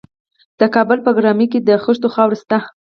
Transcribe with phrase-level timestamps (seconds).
[0.59, 2.57] د کابل په بګرامي کې د خښتو خاوره شته.